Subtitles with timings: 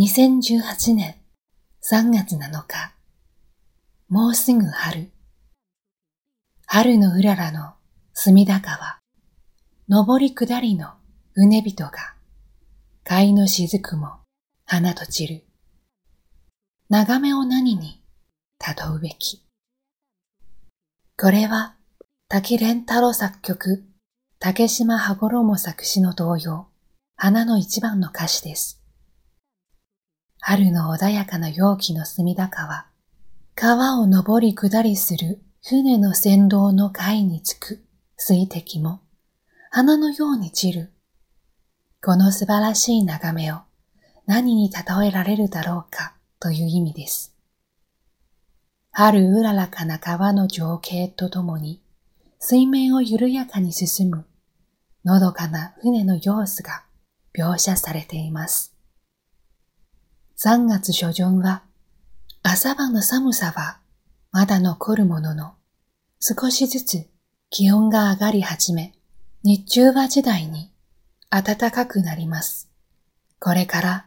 [0.00, 1.16] 2018年
[1.82, 2.94] 3月7日、
[4.08, 5.10] もうすぐ春。
[6.66, 7.72] 春のうららの
[8.14, 9.00] 隅田川、
[9.88, 10.92] 上り下りの
[11.34, 12.14] うねびとが、
[13.02, 14.20] 貝の雫も
[14.64, 15.44] 花と散る。
[16.88, 18.00] 眺めを何に
[18.60, 19.42] たうべき。
[21.20, 21.74] これは
[22.28, 23.82] 滝蓮太郎作曲、
[24.38, 26.68] 竹島羽衣作詞の童謡、
[27.16, 28.78] 花の一番の歌詞です。
[30.50, 32.86] 春の穏やかな陽気の隅田川、
[33.54, 37.84] 川を登り下りする船の船頭の貝につく
[38.16, 39.02] 水滴も、
[39.70, 40.92] 花のように散る。
[42.02, 43.58] この素晴らしい眺めを
[44.24, 46.14] 何に例えられるだろうか？
[46.40, 47.36] という意味です。
[48.90, 51.82] 春うららかな川の情景とともに、
[52.38, 54.24] 水面を緩やかに進む、
[55.04, 56.84] のどかな船の様子が
[57.36, 58.77] 描写されています。
[60.40, 61.64] 3月初旬は、
[62.44, 63.80] 朝晩の寒さは
[64.30, 65.54] まだ残るものの、
[66.20, 67.08] 少しずつ
[67.50, 68.94] 気温が上がり始め、
[69.42, 70.70] 日中は時代に
[71.28, 72.70] 暖かくなります。
[73.40, 74.06] これから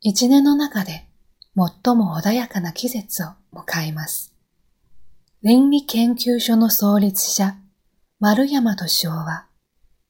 [0.00, 1.08] 一年の中で
[1.56, 4.32] 最も穏やかな季節を迎えます。
[5.42, 7.56] 倫理研究所の創立者、
[8.20, 9.46] 丸山敏夫は、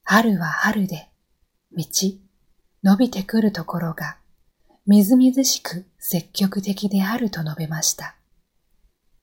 [0.03, 1.09] 春は春で、
[1.71, 1.83] 道、
[2.83, 4.17] 伸びてくるところが
[4.87, 8.15] みずみずしく積極的であると述べました。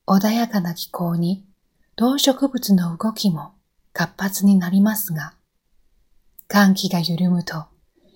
[0.09, 1.47] 穏やかな気候に
[1.95, 3.53] 動植物の動きも
[3.93, 5.35] 活発になりますが、
[6.49, 7.67] 寒気が緩むと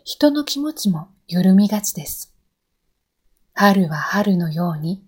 [0.05, 2.34] 人の気持ちも緩みがちです。
[3.55, 5.05] 春は春のように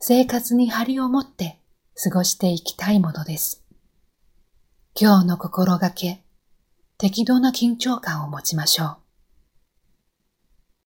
[0.00, 1.58] 生活に張りを持って
[2.02, 3.62] 過ごしていきたいものです。
[4.98, 6.22] 今日の心がけ、
[6.96, 9.03] 適度な緊張感を持ちましょう。